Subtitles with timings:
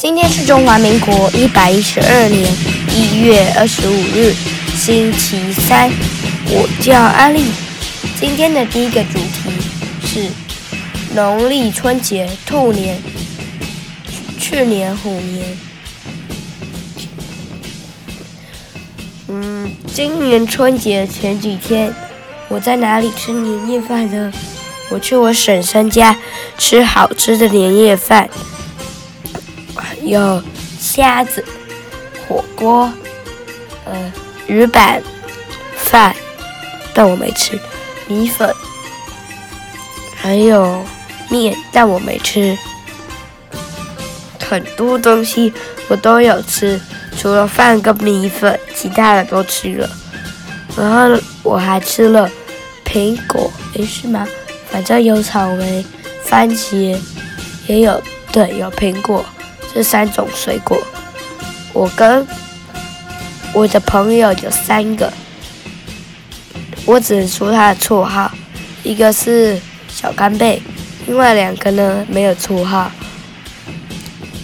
[0.00, 2.50] 今天是中华民国一百一十二年
[2.88, 4.34] 一月二十五日，
[4.74, 5.90] 星期三。
[6.46, 7.44] 我叫阿丽。
[8.18, 9.50] 今天的第一个主题
[10.02, 10.30] 是
[11.14, 12.98] 农历春节兔年，
[14.38, 15.58] 去年虎年。
[19.28, 21.94] 嗯，今年春节前几天，
[22.48, 24.32] 我在哪里吃年夜饭呢？
[24.88, 26.16] 我去我婶婶家
[26.56, 28.30] 吃好吃的年夜饭。
[30.10, 30.42] 有
[30.80, 31.44] 虾子、
[32.26, 32.92] 火锅、
[33.84, 34.12] 呃
[34.48, 35.00] 鱼板
[35.76, 36.12] 饭，
[36.92, 37.56] 但我没吃；
[38.08, 38.52] 米粉，
[40.16, 40.84] 还有
[41.28, 42.58] 面，但我没吃。
[44.48, 45.52] 很多东西
[45.86, 46.80] 我都有吃，
[47.16, 49.88] 除了饭跟米粉，其他的都吃了。
[50.76, 52.28] 然后我还吃了
[52.84, 54.26] 苹果，诶，是吗？
[54.68, 55.84] 反正有草莓、
[56.24, 56.98] 番茄，
[57.68, 58.02] 也有，
[58.32, 59.24] 对，有苹果。
[59.72, 60.76] 这三种水果，
[61.72, 62.26] 我跟
[63.52, 65.12] 我的朋友有三个，
[66.84, 68.30] 我只能说他的绰号，
[68.82, 70.60] 一个是小干贝，
[71.06, 72.90] 另外两个呢没有绰号。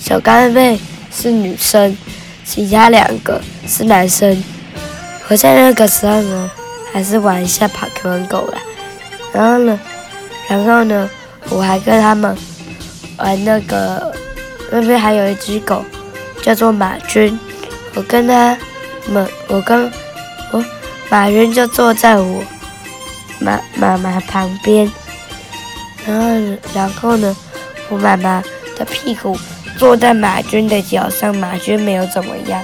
[0.00, 0.80] 小干贝
[1.14, 1.96] 是女生，
[2.44, 4.42] 其他两个是男生。
[5.28, 6.50] 我在那个时候呢，
[6.92, 8.58] 还是玩一下宝可梦 GO 了，
[9.32, 9.78] 然后呢，
[10.48, 11.08] 然后呢，
[11.50, 12.34] 我还跟他们
[13.18, 14.14] 玩那个。
[14.70, 15.84] 那边还有一只狗，
[16.42, 17.38] 叫做马军。
[17.94, 18.56] 我跟他
[19.08, 19.90] 们，我跟
[20.52, 20.64] 我
[21.10, 22.42] 马军就坐在我
[23.40, 24.90] 妈妈妈旁边，
[26.06, 27.36] 然后然后呢，
[27.88, 28.42] 我妈妈
[28.76, 29.36] 的屁股
[29.76, 32.62] 坐在马军的脚上，马军没有怎么样，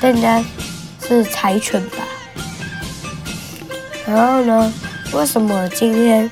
[0.00, 0.42] 但他
[1.06, 1.98] 是柴犬吧。
[4.06, 4.72] 然后呢，
[5.12, 6.30] 为什么今天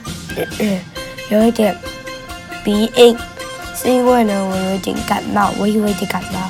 [1.28, 1.76] 有一点
[2.64, 3.14] 鼻音？
[3.83, 6.48] 是因为呢，我有点感冒，我以为有点感冒。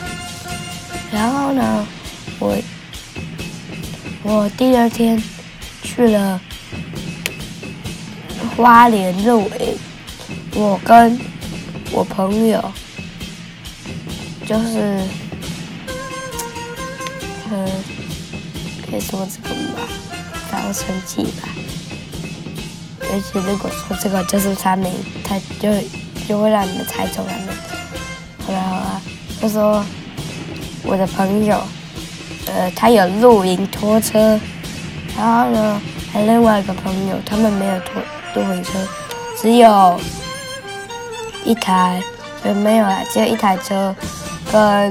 [1.10, 1.86] 然后呢，
[2.38, 2.58] 我
[4.22, 5.22] 我第二天
[5.82, 6.38] 去了
[8.54, 9.78] 花莲露营，
[10.54, 11.18] 我跟
[11.90, 12.62] 我朋友
[14.46, 15.00] 就是
[17.50, 17.66] 嗯，
[18.90, 19.88] 可以说这个吧，
[20.50, 21.48] 刚生气吧。
[23.00, 24.92] 而且如果说这个就是他没，
[25.24, 25.70] 他就。
[26.32, 27.32] 就会让你们猜中了。
[28.46, 29.02] 好了好了，
[29.38, 29.84] 就说
[30.82, 31.60] 我的朋友，
[32.46, 34.40] 呃，他有露营拖车，
[35.14, 35.78] 然后呢，
[36.10, 38.02] 还有另外一个朋友，他们没有拖
[38.34, 38.70] 露营车，
[39.38, 40.00] 只有
[41.44, 42.02] 一台，
[42.44, 43.94] 呃，没有啦，只有一台车
[44.50, 44.90] 跟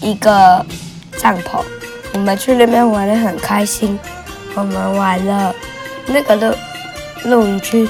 [0.00, 0.64] 一个
[1.16, 1.60] 帐篷。
[2.12, 3.98] 我们去那边玩得很开心，
[4.54, 5.52] 我们玩了
[6.06, 6.54] 那个露
[7.24, 7.88] 露营区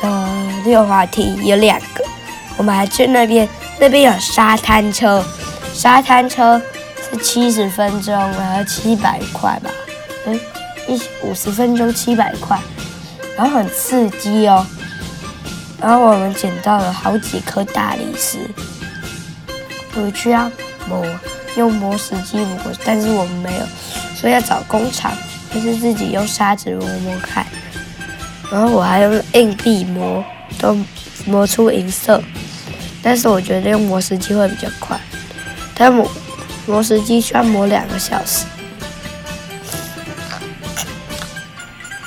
[0.00, 0.28] 的
[0.64, 2.04] 溜滑梯有两个。
[2.60, 3.48] 我们还去那边，
[3.78, 5.24] 那边有沙滩车，
[5.72, 6.60] 沙滩车
[7.10, 9.70] 是七十分钟，然后七百块吧，
[10.26, 10.38] 嗯，
[10.86, 12.60] 一五十分钟七百块，
[13.34, 14.66] 然后很刺激哦。
[15.80, 18.40] 然后我们捡到了好几颗大理石，
[19.94, 20.52] 回去要
[20.86, 21.02] 磨，
[21.56, 23.64] 用磨石机磨，但是我们没有，
[24.14, 25.10] 所以要找工厂，
[25.54, 27.46] 就是自己用砂纸磨磨看。
[28.52, 30.22] 然后我还用硬币磨，
[30.58, 30.76] 都
[31.24, 32.22] 磨出银色。
[33.02, 35.00] 但是我觉得用磨石机会比较快，
[35.74, 36.06] 但磨
[36.66, 38.44] 磨石机需要磨两个小时。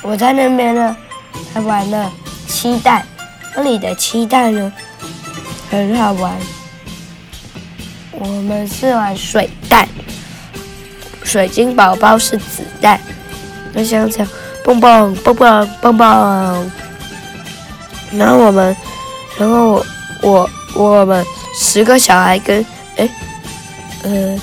[0.03, 0.96] 我在那边呢，
[1.52, 2.12] 还玩了
[2.48, 3.03] 七弹，
[3.56, 4.72] 那里的七弹呢
[5.72, 6.38] 很好玩。
[8.12, 9.88] 我们是玩水弹，
[11.24, 13.00] 水晶宝宝是子弹，
[13.74, 14.28] 就像这样，
[14.64, 16.72] 蹦蹦蹦蹦蹦蹦。
[18.12, 18.78] 然后我们，
[19.40, 19.86] 然后我
[20.22, 20.50] 我。
[20.75, 21.25] 我们
[21.56, 22.66] 十个小孩跟
[22.97, 23.09] 哎，
[24.03, 24.39] 呃，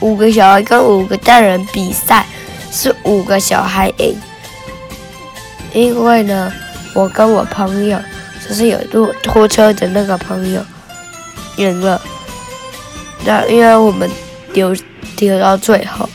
[0.00, 2.26] 五个小孩跟五个大人比赛，
[2.70, 4.16] 是五个小孩赢。
[5.72, 6.52] 因为呢，
[6.94, 7.98] 我跟我朋友，
[8.48, 10.64] 就是有路拖车的那个朋友
[11.56, 12.00] 赢了。
[13.24, 14.08] 那因为我们
[14.52, 14.76] 丢
[15.16, 16.08] 丢到最后，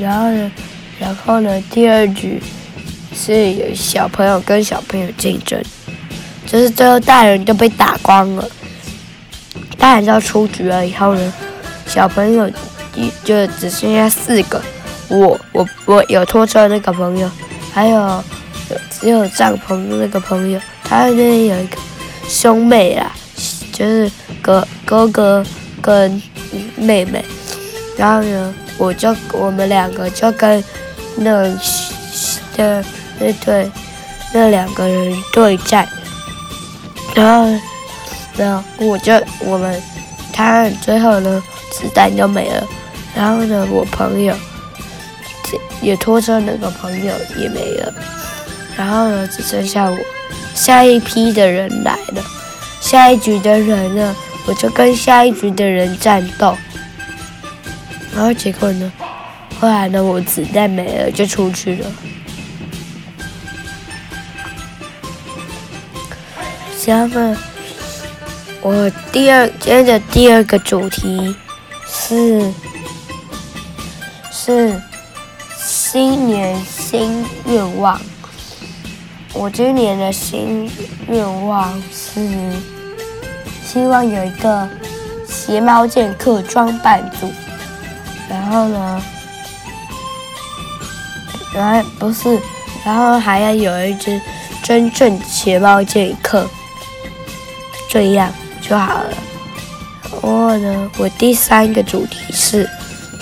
[0.00, 0.50] 然后呢，
[0.98, 2.42] 然后呢，第二局
[3.14, 5.62] 是有小朋友跟小朋友竞争。
[6.52, 8.46] 就是最后大人就被打光了，
[9.78, 10.86] 大人就要出局了。
[10.86, 11.32] 以后呢，
[11.86, 12.46] 小朋友
[13.24, 14.60] 就只剩下四个，
[15.08, 17.30] 我我我有拖车那个朋友，
[17.72, 18.22] 还有
[18.90, 21.78] 只有帐篷那个朋友，他那边有一个
[22.28, 23.10] 兄妹啦，
[23.72, 24.12] 就是
[24.42, 25.42] 哥哥哥
[25.80, 26.20] 跟
[26.76, 27.24] 妹妹，
[27.96, 30.62] 然后呢，我就我们两个就跟
[31.16, 31.48] 那
[32.58, 32.84] 的
[33.18, 33.70] 那对
[34.34, 35.88] 那两个人对战。
[37.14, 37.60] 然后，
[38.36, 39.80] 然后我就我们
[40.32, 42.66] 他最后呢子弹就没了，
[43.14, 44.34] 然后呢我朋友
[45.80, 47.94] 也拖车那个朋友也没了，
[48.76, 49.96] 然后呢只剩下我，
[50.54, 52.24] 下一批的人来了，
[52.80, 54.16] 下一局的人呢
[54.46, 56.56] 我就跟下一局的人战斗，
[58.14, 58.92] 然后结果呢
[59.60, 61.86] 后来呢我子弹没了就出去了。
[66.84, 67.36] 下面，
[68.60, 71.32] 我第二接着第二个主题
[71.86, 72.52] 是
[74.32, 74.82] 是
[75.56, 78.00] 新年新愿望。
[79.32, 80.68] 我今年的新
[81.06, 82.28] 愿望是
[83.64, 84.68] 希望有一个
[85.24, 87.32] 邪猫剑客装扮组，
[88.28, 89.02] 然后呢，
[91.54, 92.40] 然后不是，
[92.84, 94.20] 然后还要有一只
[94.64, 96.44] 真正邪猫剑客。
[97.92, 99.10] 这样就好了。
[100.22, 102.66] 然后呢，我第三个主题是，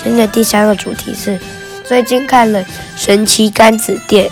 [0.05, 1.41] 现在第三个主题是，
[1.83, 2.63] 最近看了
[2.97, 4.29] 《神奇甘子店》，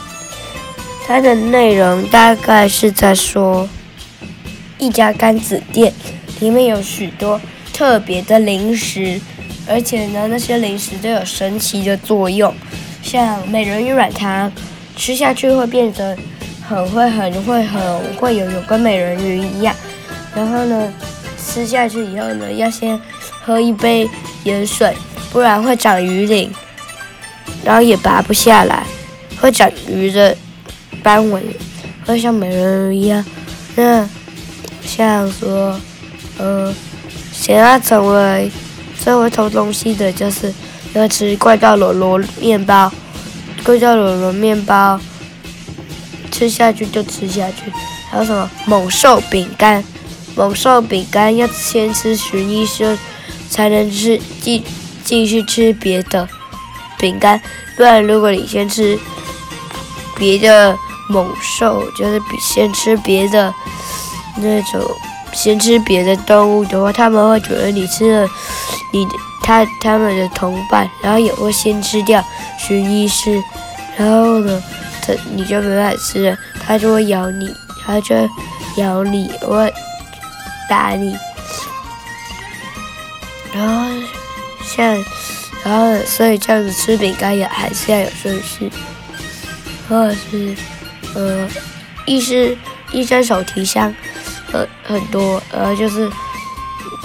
[1.04, 3.68] 它的内容大概是在说，
[4.78, 5.92] 一家甘子店
[6.38, 7.40] 里面有许多
[7.72, 9.20] 特别的零食，
[9.66, 12.54] 而且呢，那些零食都有神奇的作用，
[13.02, 14.52] 像美人鱼软糖，
[14.96, 16.16] 吃下去会变得
[16.68, 19.74] 很会、很会、很会游泳，跟美人鱼一样。
[20.34, 20.92] 然后呢，
[21.36, 23.00] 吃下去以后呢，要先
[23.44, 24.08] 喝一杯
[24.44, 24.96] 盐水，
[25.32, 26.50] 不然会长鱼鳞，
[27.64, 28.84] 然后也拔不下来，
[29.40, 30.36] 会长鱼的
[31.02, 31.42] 斑纹，
[32.06, 33.24] 会像美人鱼一样。
[33.74, 34.08] 那
[34.82, 35.80] 像说，
[36.38, 36.72] 呃，
[37.32, 38.50] 想要成为
[38.98, 40.52] 最会偷东西的，就是
[40.94, 42.92] 要吃怪盗罗罗面包，
[43.64, 45.00] 怪盗罗罗面包
[46.30, 47.72] 吃下去就吃下去。
[48.10, 49.84] 还有什么猛兽饼干？
[50.38, 52.96] 猛兽饼干要先吃寻医生，
[53.50, 54.62] 才能吃继
[55.02, 56.28] 继续吃别的
[56.96, 57.42] 饼干，
[57.76, 58.96] 不然如果你先吃
[60.16, 60.76] 别的
[61.08, 63.52] 猛兽，就是比先吃别的
[64.36, 64.80] 那种
[65.32, 68.28] 先吃别的动物的话，他们会觉得你吃了
[68.92, 69.04] 你
[69.42, 72.24] 他他们的同伴，然后也会先吃掉
[72.60, 73.42] 寻医师，
[73.96, 74.62] 然后呢，
[75.02, 77.52] 他你就没法吃了，他就会咬你，
[77.84, 78.14] 他就
[78.76, 79.68] 咬你，我。
[80.68, 81.16] 打你，
[83.52, 83.88] 然后
[84.62, 84.86] 像，
[85.64, 88.70] 然后所以这样子吃饼干也还是要有顺序，
[89.88, 90.54] 或者是
[91.14, 91.48] 呃，
[92.04, 92.56] 医师
[92.92, 93.92] 医生手提箱，
[94.52, 96.10] 呃很多，呃就是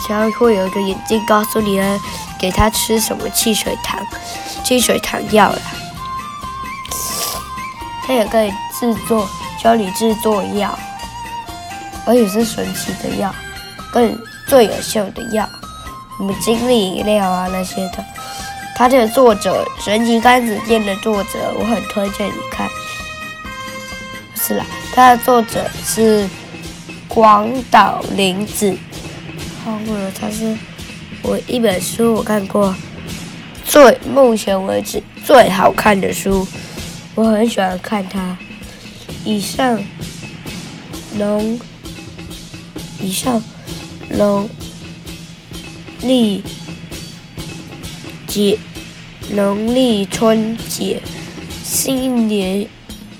[0.09, 1.99] 然后会有一个眼镜告诉你呢，
[2.39, 4.05] 给他吃什么汽水糖，
[4.63, 5.59] 汽水糖药啦，
[8.05, 9.27] 他也可以制作
[9.63, 10.77] 教你制作药，
[12.05, 13.33] 而且是神奇的药。
[13.93, 15.47] 更最有效的药，
[16.17, 18.03] 什么精力饮料啊那些的。
[18.75, 22.67] 他这个作者《神奇甘子店》的作者，我很推荐你看。
[24.35, 26.27] 是啦，他的作者是
[27.07, 28.75] 广岛林子。
[29.63, 29.77] 好，
[30.19, 30.57] 他是
[31.21, 32.75] 我一本书我看过
[33.63, 36.45] 最目前为止最好看的书，
[37.13, 38.35] 我很喜欢看它。
[39.23, 39.79] 以上，
[41.15, 41.59] 农，
[42.99, 43.41] 以上。
[44.17, 44.47] 农
[46.01, 46.43] 历
[48.27, 48.57] 节，
[49.31, 51.01] 农历春节，
[51.63, 52.67] 新年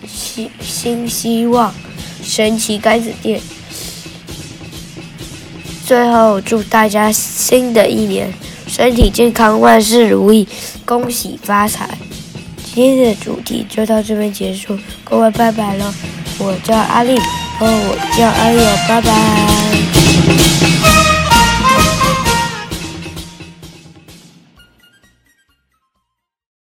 [0.08, 1.74] 新新希望，
[2.24, 3.42] 神奇柑子店。
[5.86, 8.32] 最后祝大家新的一年
[8.68, 10.48] 身体健康，万事如意，
[10.86, 11.90] 恭喜发财。
[12.74, 15.94] 今天的主题就到这边结束，各位拜拜了。
[16.40, 17.18] 我叫阿丽，
[17.60, 19.93] 哦我叫阿丽，拜拜。